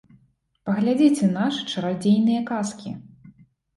Паглядзіце 0.69 1.29
нашы 1.35 1.61
чарадзейныя 1.75 2.41
казкі. 2.51 2.99